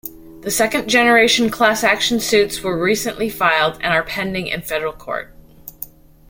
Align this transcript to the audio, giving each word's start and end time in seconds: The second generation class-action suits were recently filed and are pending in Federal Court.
The 0.41 0.49
second 0.49 0.89
generation 0.89 1.51
class-action 1.51 2.21
suits 2.21 2.61
were 2.63 2.75
recently 2.75 3.29
filed 3.29 3.75
and 3.83 3.93
are 3.93 4.01
pending 4.01 4.47
in 4.47 4.63
Federal 4.63 4.93
Court. 4.93 5.31